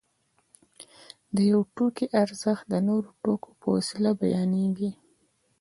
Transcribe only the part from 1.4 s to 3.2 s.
یو توکي ارزښت د نورو